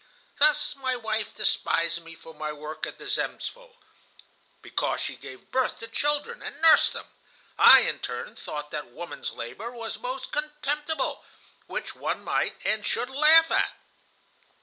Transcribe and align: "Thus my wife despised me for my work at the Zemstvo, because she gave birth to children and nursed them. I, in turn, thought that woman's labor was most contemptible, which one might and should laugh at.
"Thus 0.39 0.75
my 0.75 0.95
wife 0.95 1.35
despised 1.35 2.01
me 2.03 2.15
for 2.15 2.33
my 2.33 2.51
work 2.51 2.87
at 2.87 2.97
the 2.97 3.05
Zemstvo, 3.05 3.75
because 4.63 4.99
she 4.99 5.15
gave 5.15 5.51
birth 5.51 5.77
to 5.77 5.87
children 5.87 6.41
and 6.41 6.59
nursed 6.59 6.93
them. 6.93 7.05
I, 7.59 7.81
in 7.81 7.99
turn, 7.99 8.35
thought 8.35 8.71
that 8.71 8.87
woman's 8.89 9.31
labor 9.31 9.69
was 9.69 9.99
most 9.99 10.31
contemptible, 10.31 11.23
which 11.67 11.95
one 11.95 12.23
might 12.23 12.55
and 12.65 12.83
should 12.83 13.11
laugh 13.11 13.51
at. 13.51 13.75